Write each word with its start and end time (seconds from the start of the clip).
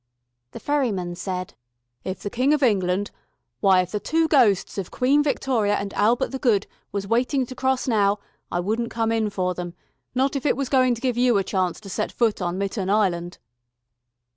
The 0.53 0.59
ferryman 0.59 1.13
said: 1.15 1.53
"If 2.03 2.21
the 2.21 2.31
King 2.31 2.55
of 2.55 2.63
England 2.63 3.11
why, 3.59 3.81
if 3.81 3.91
the 3.91 3.99
two 3.99 4.27
ghosts 4.27 4.79
of 4.79 4.89
Queen 4.89 5.21
Victoria 5.21 5.75
and 5.75 5.93
Albert 5.93 6.29
the 6.29 6.39
Good 6.39 6.65
was 6.91 7.05
waiting 7.05 7.45
to 7.45 7.53
cross 7.53 7.87
now, 7.87 8.17
I 8.51 8.61
wouldn't 8.61 8.89
come 8.89 9.11
in 9.11 9.29
for 9.29 9.53
them, 9.53 9.75
not 10.15 10.35
if 10.35 10.43
it 10.43 10.57
was 10.57 10.69
going 10.69 10.95
to 10.95 11.01
give 11.01 11.17
you 11.17 11.37
a 11.37 11.43
chance 11.43 11.79
to 11.81 11.89
set 11.91 12.11
foot 12.11 12.41
on 12.41 12.57
Mitten 12.57 12.89
Island." 12.89 13.37